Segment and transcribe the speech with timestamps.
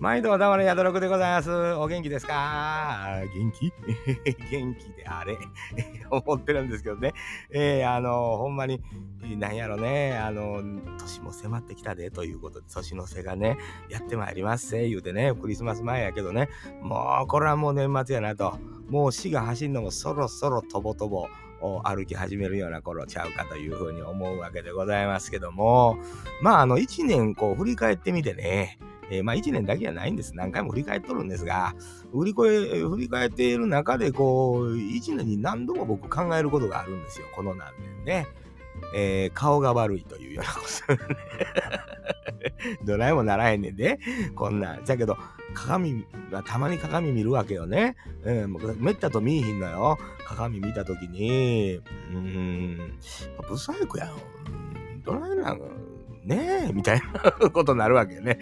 [0.00, 1.50] 毎度だまれやどろくでございます。
[1.74, 3.20] お元気ですか？
[3.34, 3.72] 元気？
[4.48, 5.36] 元気であれ
[6.08, 7.14] 思ってるんですけどね。
[7.50, 8.80] えー、あのほんまに、
[9.36, 10.62] なんやろね、あの
[11.00, 16.48] 年も迫ってきたでということで、年の瀬がね、やってまいりますせ、言うてね、クリスマス前やけどね、
[16.80, 18.56] もうこれはもう年末やなと。
[18.88, 21.26] もう死が走るのもそろそろとぼとぼ。
[21.60, 25.98] を歩き始めるような頃ちゃうかというふうに思うわけでございますけども
[26.40, 28.78] まああの1年こう振り返ってみてね
[29.10, 30.34] えー、まあ1年だけじゃないんです。
[30.34, 31.74] 何回も振り返っとるんですが、
[32.12, 37.26] 振りえ振り返っている中で、こう、1年に何度も僕考えることがあるんですよ。
[37.34, 38.26] この何年ね。
[38.94, 41.18] えー、顔が悪いというようなことね。
[42.84, 43.98] どないもならへんねんで、
[44.34, 44.78] こんな。
[44.84, 45.16] じゃけど、
[45.54, 46.04] 鏡
[46.46, 47.96] たまに鏡見るわけよね。
[48.22, 49.98] うん、めったと見えひんのよ。
[50.26, 52.98] 鏡見たときに、うーん、
[53.48, 55.02] ブサイクやん。
[55.02, 55.60] どないなん
[56.28, 58.38] ねえ、みたいなことになるわけね。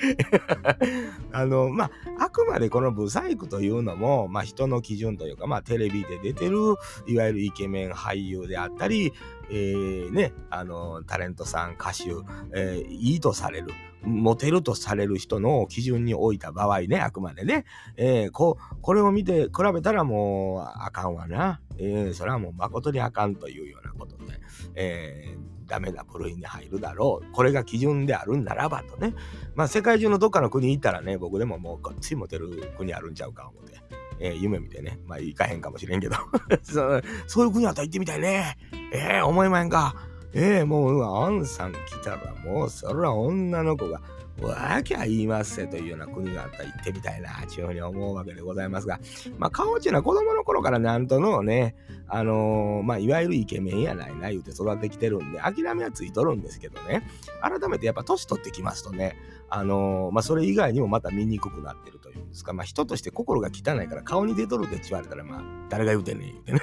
[1.30, 1.91] あの、まあ、
[2.24, 6.58] あくまでこのブサイクというのも、まあ、人の基準というか、まあ、テレビで出てる、
[7.06, 9.12] いわゆるイケメン俳優であったり、
[9.50, 12.11] えー、ね、あの、タレントさん、歌手、
[12.52, 13.69] えー、いいとされる、
[14.02, 17.64] モテるとされる人の基準に置いた場合ね、あくまでね、
[17.96, 21.61] えー、ここれを見て比べたらもうあかんわな。
[21.78, 24.25] えー、それはもう誠にあかんというようなことで、
[24.75, 27.33] えーダメな部類に入るだろう。
[27.33, 29.14] これが基準であるんならばとね。
[29.55, 33.80] まあ世界中のどっかの国行ったらね、僕でももうこっちモテる国あるんちゃうか思って。
[34.19, 34.98] えー、夢見てね。
[35.06, 36.17] まあ行かへんかもしれんけど
[36.62, 37.02] そ。
[37.27, 38.56] そういう国あったら行ってみたいね。
[38.92, 39.94] ええー、思いまへんか。
[40.33, 44.00] ええー、もう、アンさん来たらもう、そら女の子が、
[44.41, 49.01] わきゃ言いますせというような国があったら行ってみたいな、というふうに思うわけでございますが、
[49.39, 51.75] まあ、顔っていうのは子供の頃からなんとのね、
[52.09, 57.09] あのー、まあ、いわゆるイケメンやないな言うて育ってきてるんで、諦めはついとるんですけどね、
[57.41, 59.17] 改めてやっぱ年取ってきますとね、
[59.48, 66.61] あのー、まあ、それ以外にもまた見にくくなってるというんですか、まあ、人として心が汚いから顔に出とるって言われたら、まあ、誰が言うてんねん言うてね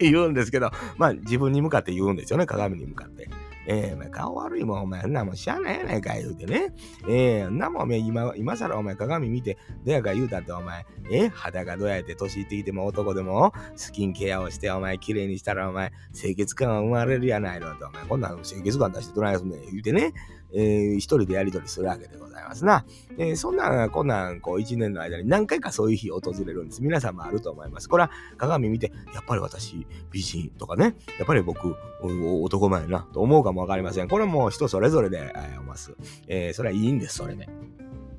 [0.00, 3.28] 言うんですけど、まあ、自分に向かって言うんですよね、鏡に向かって。
[3.66, 6.72] えー、顔悪いもん、お前、んなもんしゃあないやないか言うてね。
[7.08, 20.12] えー、んなもん、お前、今、今更お前鏡見て、どやか言うたってお前、え肌がどうやって年いっていても男でも、スキンケアをして、お前、綺麗にしたら、お前、清潔感が生まれるやないのと、お前、こんなん清潔感出してどないすんねん、言うてね。
[20.52, 22.84] えー、一人でやり取りするわけでございますな。
[23.18, 26.82] えー、そんな、こんなん、こう、一年の間に何回かそういう日訪れるんです。
[26.82, 27.88] 皆さんもあると思います。
[27.88, 34.08] これは鏡見て、やっぱり私、美人とかね、やっぱり僕、男前やな、と思うかもわかりません。
[34.08, 35.94] これはもう人それぞれで、えー、ます。
[36.28, 37.48] えー、それはいいんです、それで、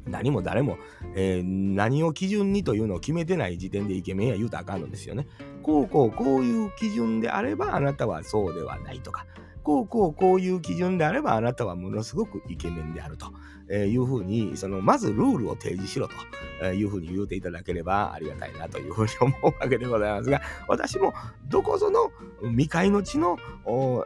[0.08, 0.78] 何も誰も、
[1.16, 5.28] えー、何を基準にというのを決めてない時点でイケメンや言うとあかんのですよね。
[5.64, 9.26] こうこうこういう基準であればあなたはそうではないとか、
[9.66, 13.34] こうこうこういう基準であればあなたはものすごくイケメンであると
[13.68, 16.08] えいうふうに、そのまずルールを提示しろ
[16.60, 21.14] というふうに言うていただければありがたいなというふうに思うわけでございますが、私も
[21.48, 22.12] どこぞの
[22.44, 23.38] 未開の地の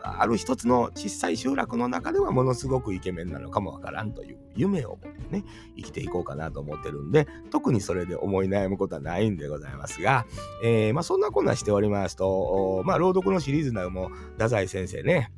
[0.02, 5.44] ある一つの小さい集落の中ではものすごくイケメンなのかもわからんという夢を持ってね、
[5.76, 10.26] 生きていこうかなと思ってるんで、特にそれで思い悩むことはないんでございますが、
[10.64, 15.32] えー、まあそんなこんなしておりますと、まあ朗読のシリーズなども太宰先生ね、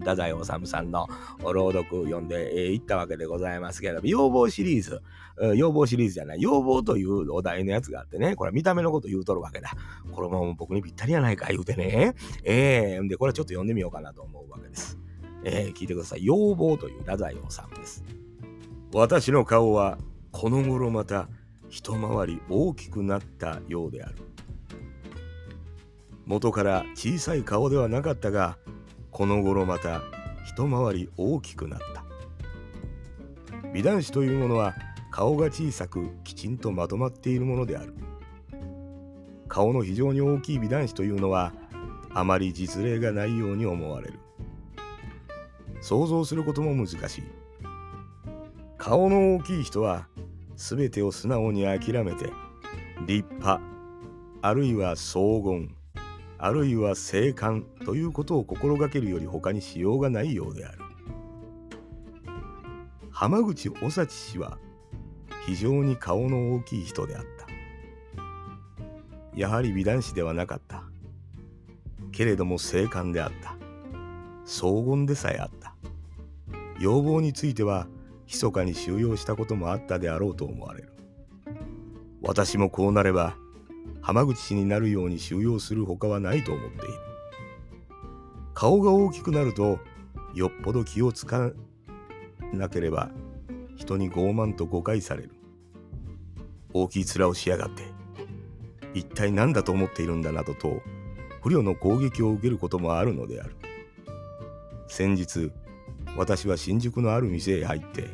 [0.00, 1.08] 太宰治さんの
[1.42, 5.00] 朗読読んでいったわけでございますけれども、要望シリーズ、
[5.54, 9.70] 要望シリーズじゃない、要望というお題のやつがあってね、これ見た目のこと言うとるわけだ。
[10.12, 12.14] これも僕にぴったりやないか言うてね。
[12.44, 14.98] えー、んで、これちょっと読んでみようかなと思うわけです。
[15.44, 16.24] えー、聞いてください。
[16.24, 17.40] 要望という太宰治
[17.80, 18.04] です。
[18.92, 19.98] 私の顔は
[20.32, 21.28] この頃また
[21.68, 24.16] 一回り大きくなったようである。
[26.26, 28.58] 元から小さい顔ではなかったが、
[29.10, 30.02] この頃また
[30.46, 32.04] 一回り大きくなった。
[33.72, 34.74] 美男子というものは
[35.10, 37.94] 顔が小さくきちんとまとまっているものである。
[39.48, 41.52] 顔の非常に大きい美男子というのは
[42.14, 44.20] あまり実例がないように思われる。
[45.80, 47.22] 想像することも難しい。
[48.78, 50.08] 顔の大きい人は
[50.56, 52.30] 全てを素直に諦めて
[53.06, 53.60] 立派
[54.42, 55.74] あるいは荘厳
[56.42, 60.78] あるいは生還ということを心がけるより他にしようがないようである。
[63.10, 64.56] 浜口お幸氏は
[65.44, 67.46] 非常に顔の大きい人であった。
[69.36, 70.84] やはり美男子ではなかった。
[72.10, 73.56] けれども生還であった。
[74.46, 75.74] 荘厳でさえあった。
[76.78, 77.86] 要望については
[78.26, 80.94] 密かに収容したこともあったであろうと思われる。
[82.22, 83.36] 私もこうなれば
[84.02, 86.94] 浜口氏になるように収容するほかはないと思っている
[88.54, 89.78] 顔が大きくなると
[90.34, 91.50] よっぽど気をつか
[92.52, 93.10] なければ
[93.76, 95.30] 人に傲慢と誤解される
[96.72, 97.82] 大きい面をしやがって。
[98.94, 100.82] 一体何だと思っているんだなどと、
[101.42, 103.54] 不慮の攻撃を受けることもあるのである。
[104.88, 105.52] 先日、
[106.16, 108.08] 私は新宿のある店へ入って、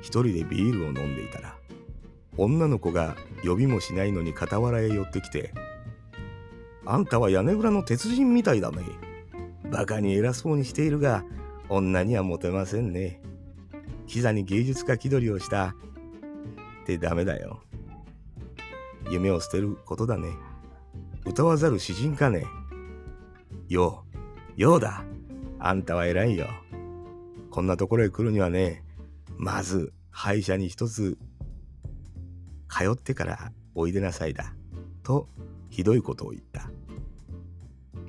[0.00, 1.56] 一人でビールを飲んでいたら、
[2.36, 5.52] 女の子が呼びもしないのに傍らへ寄ってきて、
[6.86, 8.84] あんたは屋根裏の鉄人みたいだね。
[9.70, 11.24] バカに偉そうにしているが、
[11.68, 13.20] 女にはモテませんね。
[14.06, 15.76] キザに芸術家気取りをした
[16.82, 17.62] ってダメだよ。
[19.10, 20.28] 夢を捨てることだね。
[21.24, 22.44] 歌わざる詩人かね。
[23.68, 24.04] よ
[24.56, 25.04] う、ようだ。
[25.58, 26.48] あんたは偉いよ。
[27.50, 28.82] こんなところへ来るにはね、
[29.36, 31.18] まず歯医者に一つ
[32.80, 34.54] 通ってからおいでなさいだ。
[35.02, 35.28] と、
[35.68, 36.70] ひどいことを言った。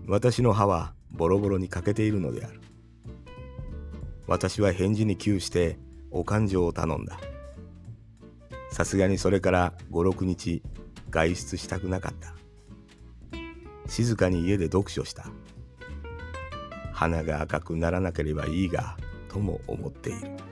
[0.07, 2.61] 私の歯はボロボロに欠けているのである。
[4.27, 5.77] 私は返事に窮して
[6.09, 7.19] お勘定を頼んだ。
[8.71, 10.63] さすがにそれから5、6日
[11.09, 12.33] 外出したくなかった。
[13.87, 15.25] 静かに家で読書した。
[16.93, 18.95] 花が赤くならなければいいが、
[19.27, 20.50] とも思っている。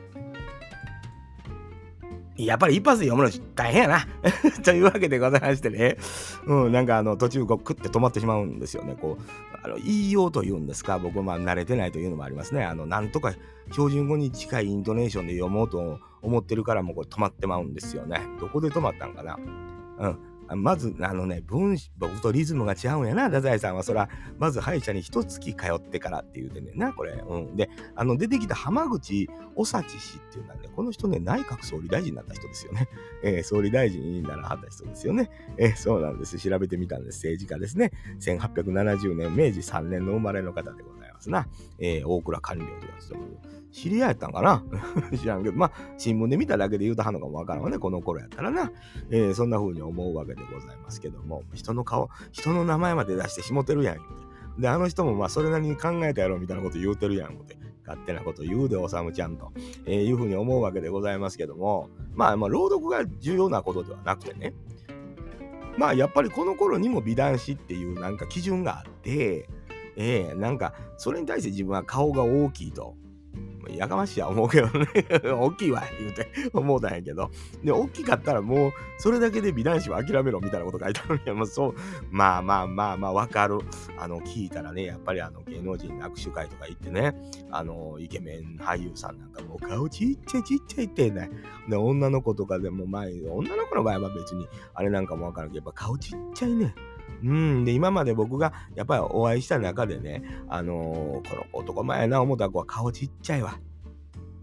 [2.46, 4.08] やっぱり一発で読むの大変やな。
[4.64, 5.98] というわけでございましてね。
[6.46, 8.96] うん、なんかあの途中こうクッて止まってしまうんですよね。
[9.00, 9.24] こう、
[9.64, 12.64] あの言いようというんですか、僕はま慣れてないというのもありますね。
[12.64, 13.34] あの、なんとか
[13.72, 18.22] 標準語に近いイントネーションで読もうと思ってるからもうこれ止まってまうんですよね。
[18.40, 19.38] どこで止まったんかな？
[20.00, 20.18] うん。
[20.56, 23.84] まず、あのね、文、僕とリズムが違うんやな、太宰さんは。
[23.84, 27.12] そら、まず歯医者に一月通ってからって言うてねんな、これ。
[27.14, 27.56] うん。
[27.56, 32.88] で、あの、出てきた浜口おさち氏っていうのはね、この人ね、内閣総理大臣になった人ですよね。
[33.24, 35.30] えー、総理大臣にならはった人ですよね。
[35.58, 36.38] えー、そうなんです。
[36.40, 37.18] 調べてみたんです。
[37.18, 37.92] 政治家ですね。
[38.20, 41.48] 1870年、明治3年の生まれの方でございますな。
[41.80, 43.38] えー、大倉官僚とか務める。
[43.72, 44.64] 知り合いやったんかな？
[45.18, 48.72] 知らんけど、まあ、新聞で見ただけで言うとはんのかもわからんわね、この頃やったらな。
[49.10, 57.58] えー、そんな風に思うわけでございますけども、人の顔、人の名前まで出してしもてるやん、で、あの人もまあ、それなりに考えたやろ、みたいなこと言うてるやん、思って。
[57.90, 59.52] 勝手なこと言うで、おさむちゃんと、
[59.86, 64.54] えー、いうふうに思うわけでございますけども、まあ、まあ、朗読が重要なことではなくてね、
[65.76, 69.50] まあ、やっぱりこの頃にも美男子っていうなんか基準があって、
[70.00, 72.96] ええ、なんか、それに対して自分は顔が大きいと。
[73.76, 74.88] やかましいや思うけどね。
[75.24, 76.28] 大きいわ言うて。
[76.54, 77.30] 思うたんやけど。
[77.64, 81.34] で大きかったらもうそれだけで美男子は諦めろみたいなこと書いてあるんや。
[81.34, 81.76] もうそう。
[82.10, 83.60] まあまあまあまあわかる。
[83.98, 87.14] あの聞いたらねやっぱりあの芸能人握手会とか行ってね
[87.52, 91.30] あのイケメン俳優さんなんかもう顔ちっちゃいちっちゃいってね。
[91.68, 96.74] で女の子とかでも前女の子の場合は別にあれなんかもわからんけどやっぱ顔ちっちゃいね。
[97.24, 103.60] うん、で、今まで僕がやっぱりお会いした中でね、あのー、この男前やな思った子は顔ちっちゃいわ。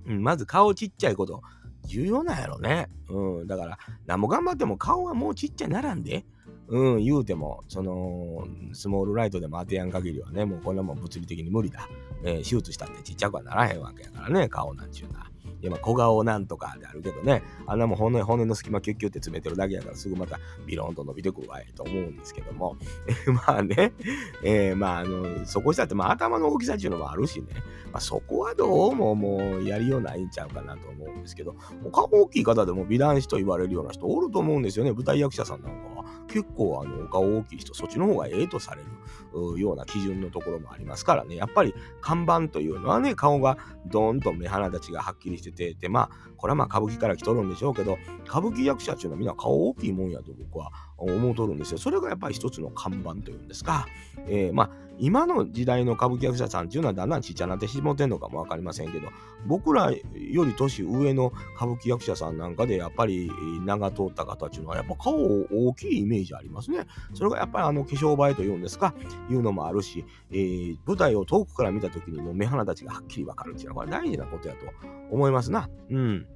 [0.07, 1.43] うん、まず顔ちっちゃいこと
[1.87, 2.89] 重要なんやろね。
[3.09, 6.25] うん、だから、何も頑張っても顔はもうちっちゃいならんで。
[6.69, 11.89] うん、言うても、その、スモールライトでも当てやん限りはね、もうこんなもん物理的に無理だ。
[12.25, 15.16] えー、手術したってちっちゃくはならへんわけやからね、顔なんちゅうな。
[15.61, 22.77] いやまあ小顔なんとかであるけどね、あんなもん骨骨の隙間キュッキュって詰めてるだけやからすぐまたビローンと伸びてくるわいと思うんですけども、
[23.47, 23.93] まあね、
[24.43, 27.47] えー、まああの、そこしたってまあ頭の大きさっていうのもあるしね、
[27.93, 31.57] まあそこはどうももうやりようないんちゃうかなと思うんですけど、
[31.93, 35.96] 顔大きい方でも美男子と言われるような人おると思うんですよね、舞台役者さんなんかは。
[36.29, 47.99] 結構あの顔大きい人、そっちの方がええとされるような基準のところもありますからね、やっぱり看板というのはね、顔がドーンと目鼻立ちがはっきりしてて、で、まあ、これはまあ歌舞伎から来とるんでしょうけど、
[48.29, 51.79] 歌舞伎役者っていうのはみんな顔大きいもんやと僕は思うとるんですよ。
[51.79, 53.87] それがやっぱり一つの看板というんですか。
[54.29, 59.09] えー、まあ、今の時代の歌舞伎役者さんっていうのはだんだんちっちゃなってしもてんのかもわかりませんけど、
[59.47, 60.01] 僕らよ
[60.45, 63.31] り年上の歌舞伎役者さんなんかでやっぱり
[63.65, 66.87] 名が通った方っていうのはやっぱ顔大きいイメージありますね。
[67.13, 68.95] それがやっぱりあの化粧映えというんですか、
[69.31, 74.61] いうのもあるし、えー、舞台を遠くから見た時にも目鼻立ちがはっきりわかるっていうのはこれ大事なことやと
[75.11, 75.69] 思いますな。
[75.91, 76.27] うん。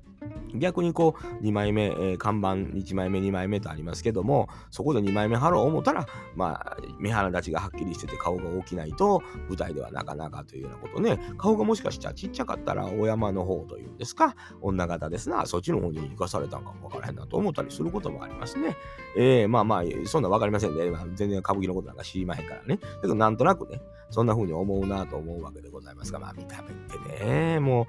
[0.55, 11.19] 逆にこう2枚目、えー、看板1枚目2枚目とありますけどもそこで2枚目貼ろう思ったらまあ目鼻立ちがはっきりしてて顔が大きないと舞台ではなかなかというようなことね。
[11.39, 15.47] 顔がもしかしたらちっちゃかったらお山の方というんですか女方ですな。
[15.47, 18.77] そっちの方に生かされたんかもわからへんなと思ったりすることもありますね。
[19.17, 20.91] えー、まあまあそんなわかりませんね。
[21.15, 22.77] 全然歌舞伎のことなんか知りまへんからね。
[22.77, 27.87] だけどなんとなくねそんな風に思うなと思うわけでございますがまあ見た目ってねも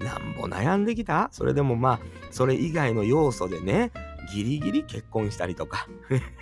[0.00, 1.28] うなんぼ悩んできた？
[1.30, 2.00] それでもまあ、
[2.30, 3.92] それ以外の要素でね、
[4.32, 5.86] ギリギリ結婚したりとか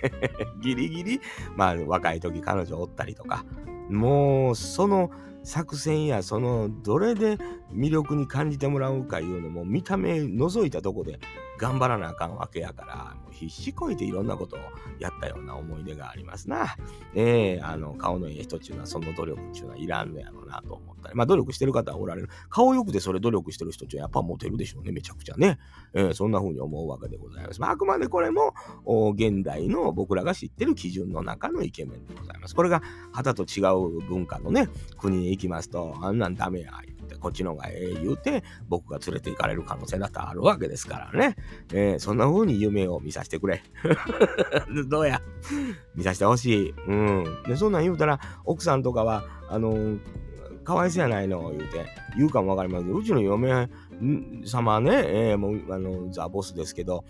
[0.63, 1.21] ギリギリ、
[1.57, 3.43] まあ、若い時彼女おったりとか、
[3.89, 5.11] もう、その
[5.43, 7.37] 作戦や、その、どれで
[7.73, 11.19] 魅力に感じてもらうかいうのも、見た目覗いたとこで、
[11.59, 14.59] 頑張らなあかんわけやから、もう必死こいていろんなことを
[14.97, 16.75] やったような思い出がありますな。
[17.13, 22.29] えー、あの、顔のええ人っていうのはその努力っていうのはいらんのやろうなと思ったり、まあ努力してる方はおられる。
[22.49, 25.59] 顔よくてそれ努力してる人ってやっぱモテるでしょうね、めちゃくちゃね。
[25.93, 27.59] えー、そんな風に思うわけでございます。
[27.59, 28.53] まあ、あくまでこれも、
[29.13, 32.55] 現代の僕らが知ってる基準の中のイケメンでございます。
[32.55, 36.71] これが旗と違う文化のね、国へ行きますと、あんなんダメや、
[37.19, 41.35] こっちの方がええ言うて僕が連れて行かれる可能性だってあるわけですからね、
[41.73, 43.61] えー、そんな風に夢を見させてくれ。
[44.87, 45.21] どうや？
[45.95, 46.73] 見させてほしい。
[46.87, 47.43] うん。
[47.47, 49.99] でそんなん言うたら奥さんとかはあのー、
[50.69, 51.83] かわいそうやないの言うて
[52.15, 53.67] 言うかもわかりませんけどうちの嫁
[54.45, 54.91] 様ね、
[55.31, 57.05] えー、もうあのザ・ボスですけど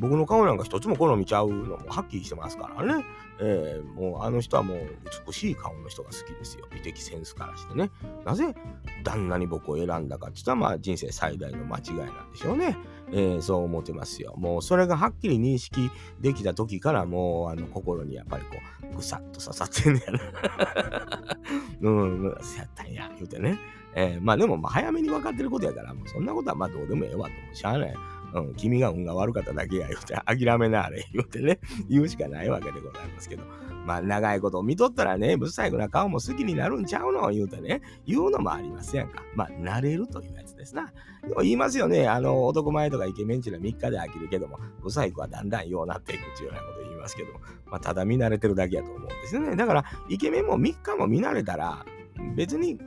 [0.00, 3.04] 僕の顔なんか一つも好みちゃうのもはっきりしてますからね。
[3.40, 4.78] えー、もうあの人はもう
[5.26, 6.66] 美しい顔の人が好きですよ。
[6.72, 7.92] 美的センスからしてね。
[8.24, 8.52] なぜ
[9.04, 12.76] 旦那に僕を選んだかって言ったらまあ人生最大の間違いなんでしょうね。
[13.12, 14.34] えー、そう思ってますよ。
[14.36, 15.88] もうそれがはっきり認識
[16.20, 18.56] できた時からもうあの心にやっぱりこ
[18.92, 21.33] うぐさっと刺さってんねやな。
[21.80, 22.92] うん、そうやったん。
[22.92, 23.58] や、言うてね。
[23.96, 26.24] えー、まあでもまあ早めに分かってることやから、もうそん。
[26.24, 27.56] なことはまあどうでもええわと。
[27.56, 27.94] しゃあない。
[28.34, 33.44] うん、君が運が悪かっただけや言うて、諦めなあれ言うてね、言うしかないわけでございますけど。
[33.84, 37.30] まあ、長いこと見とったらね、ぶっさいくな顔も好きになるんちゃうの？
[37.30, 39.22] 言うてね、言うのもありますやんか？
[39.34, 40.92] まあ、慣れるというやつですな。
[41.22, 49.56] でも言いますよね、あの、男前とかイケメンちゅうの3日で飽きるけども、ブサイクはだんだんようなっていくっていうようなこと言いますけども、まあ、ただ見慣れてるだけやと思うんですよね。
[49.56, 51.84] だから、イケメンも3日も見慣れたら、
[52.36, 52.78] 別に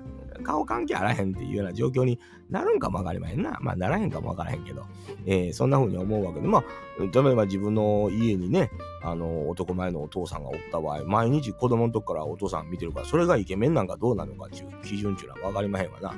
[0.43, 3.57] 顔関係あらへんっていうような状況になるんかもわかりまへんな。
[3.59, 4.85] まあ、ならへんかもわからへんけど、
[5.25, 6.63] えー、そんな風に思うわけで、まあ、
[6.99, 8.69] 例えば自分の家にね、
[9.01, 16.13] あの、男前のお父さんがおった場合、毎日子供の時からお父さん見てるから、それがイケメンなんかどうなのかっていう基準っていうのはわかりまへんわな。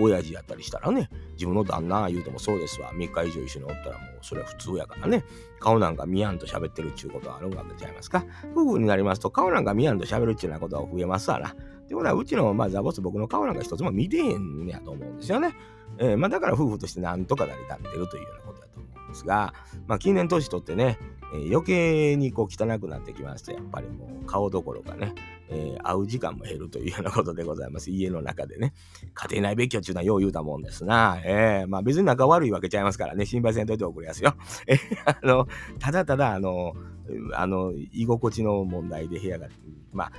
[0.00, 2.92] 親父やったりしたらね、自分の旦那言うてもそうですわ。
[2.92, 5.24] 3日以上一緒におったらもうそれは普通やからね。
[5.60, 8.24] 顔なんか見やんと喋ってるっちゅうことはあるわけちゃいますか。
[8.54, 11.50] 夫婦になりますと顔なんか見やんと喋るっちゅうようなことは増えますわな。
[11.50, 15.54] ってことは、うちの、まあ、ザボス僕の顔なんか一つも見てへんやと思うんですよね。
[15.98, 19.54] えー、まあ、だから夫婦としてなんとか成り立ってるというようなことだと思うんですが、
[19.86, 20.98] まあ、近年年取ってね、
[21.36, 25.14] えー、余計にこう汚くなってきまして、やっぱりもう顔どころかね、
[25.48, 27.90] えー、会う時間も減るというようなことでございます。
[27.90, 28.72] 家の中でね。
[29.14, 31.20] 家庭内別居っていうのはよう言うたもんですな。
[31.24, 34.34] えー、まあ別に仲悪いわけちゃいますからね、心配せんといておくれやすよ。
[34.66, 35.46] えー、あの、
[35.78, 36.74] ただただ、あの、
[37.34, 39.48] あの、居心地の問題で部屋が、
[39.92, 40.12] まあ、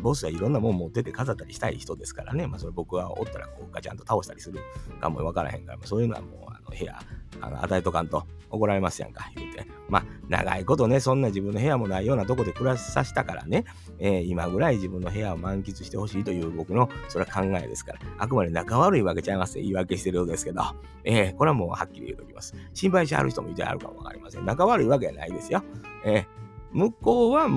[0.00, 4.58] ボスはいろんなもん持ってて飾ったりしたい人ですからね、まあ、それ僕がおったらこうガチャンと倒したりする
[5.00, 6.98] かもわからへんから、そういうのはもう部屋
[7.40, 9.66] あの与えとかんと怒られますやんか、言うて。
[9.88, 13.64] まあ、長いことね、そんな自分の部屋もないようなとこで暮らさせたからね、
[13.98, 20.62] えー、今ぐらい自分の部屋を満喫してほしいという僕の、それは考えですから、あくまで仲悪いわけちゃいますって言い訳してるようですけど、
[21.04, 22.54] えー、これはもうはっきり言うときます。
[22.74, 24.44] 心配しはる人もいてあるかもわかりません。
[24.44, 25.62] 仲悪いわけはないですよ。
[26.04, 26.26] えー、
[26.72, 27.48] 向こうは、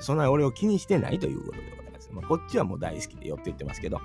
[0.00, 1.78] そんなに俺を気にしてないということで
[2.12, 4.00] まあ、こっちはもう大好きで寄って言ってますけど、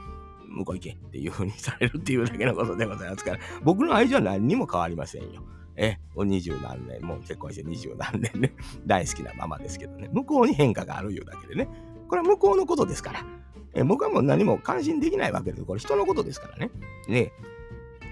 [0.54, 5.44] 向こう行けっていう風にされるっていうだけのことでございますから、僕の愛情は何にも変わりませんよ。
[5.76, 8.54] え、二十何年、もう結婚して二十何年ね、
[8.86, 11.68] 大好きなままですけどね、向こうに変化があるいうだけでね、
[12.08, 13.26] これは向こうのことですから、
[13.74, 15.66] え僕はもう何も関心できないわけです。
[15.66, 16.70] これ人のことですからね。
[17.08, 17.32] ね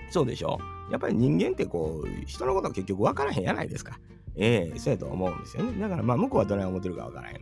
[0.09, 3.99] そうでしょやっぱり人間ってこう、人のことは結局分からへんやないですか。
[4.35, 5.79] ええー、そうやと思うんですよね。
[5.79, 7.41] だからまあ向こうはどない思ってるか分からへん。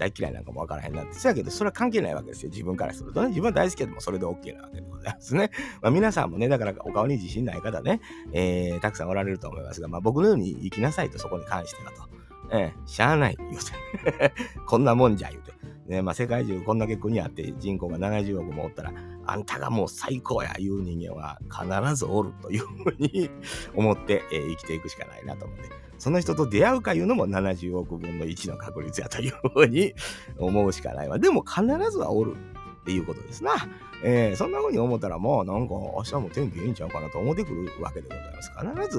[0.00, 1.12] 大嫌いなんかもわからへんなって。
[1.12, 2.50] そやけど、それは関係ないわけですよ。
[2.50, 3.28] 自分からするとね。
[3.28, 5.50] 自分は大好きでもそれで OK なわけでございますね。
[5.82, 8.00] まあ、皆さんもね、だからお顔に自信ない方ね、
[8.32, 12.08] えー、たくさんおられると思いますが、まあ、僕のように生きなさいとそこに関してはと。
[12.52, 14.32] えー、しゃあない、言うて。
[14.66, 15.52] こんなもんじゃ、言うて。
[15.86, 18.92] ね、まあ、世界中こんだけ国あって人口が70億もおったら、
[19.26, 23.30] あんたがもう最高やいう人間は必ずおるというふうに
[23.74, 25.89] 思って、えー、生きていくしかないなと思って。
[26.00, 29.94] その人と出会うかいうのも70億分の1の確率やというふうに
[30.38, 31.18] 思うしかないわ。
[31.18, 32.34] でも必ずはおる
[32.80, 33.52] っていうことですな。
[34.02, 38.50] えー、そんな風に思ったらもうなんか明日も天気いいんちゃうかなと思ってくるわけでございます。
[38.50, 38.96] 必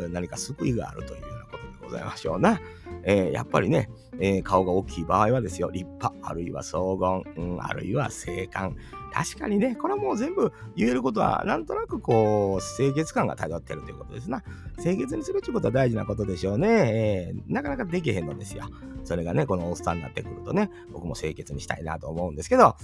[0.00, 2.60] ず何か救いがあるというようなことございましょうな。
[3.04, 8.76] えー、やっぱりね、えー、顔が大きい場合はですよ、立派、あるいは荘厳、うん、あるいは静観。
[9.12, 14.42] 確かにね、これはもう全部言えることは、なんとなくこう、清潔感が漂ってるということですな。
[14.80, 16.68] 清潔にするっていうことは大事なことでしょうね。
[16.70, 18.64] えー、なかなかできへんのですよ。
[19.04, 22.76] それがね、このおっさんになってくるとね、僕も清潔にしたいなと思うんですけど、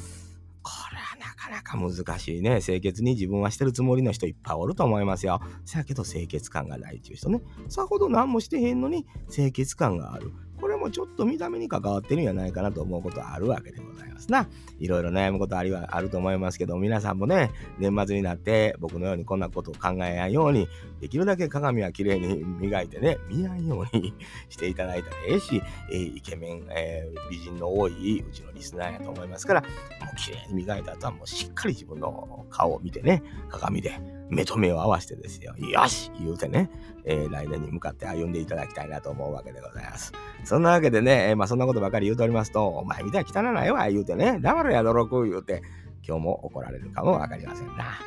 [0.63, 2.61] これはなかなか難しいね。
[2.61, 5.41] 清潔に自分はしてるつもりの人いっぱいおると思いますよ。
[5.65, 7.41] せやけど清潔感がないっていう人ね。
[7.69, 10.33] さほど何もしてへんのに清潔感がある。
[10.61, 14.49] これもちょっと見た目に関わってるんじゃないかなと思うことはあるわけでございますな。
[14.79, 20.69] いろいろ悩むことありはあると思いますけど、皆さんもね、年末になって僕のようにこんなことを考えやんように、
[21.01, 24.15] できるだけ鏡は綺麗に磨いてね、見やんように
[24.49, 29.67] していただいたらええし、えー、イケメン、えー、美人の多いうちのリスナーやと思いますから、も
[30.13, 36.71] う綺麗に磨いた後はもうしっかり自分の顔を見てね、鏡で目と目を合わせてですよ、よし言うてね、
[37.05, 40.13] えー、来年に向かって歩んでいただきたいなと思うわけでございます。
[40.45, 45.63] そんなわけでね、えー、まあそんなことばかり言うておりますと、お前みたいに汚ないわ言うてね、黙れや泥く言うて、
[46.07, 47.99] 今日も怒られるかもわかりませんな。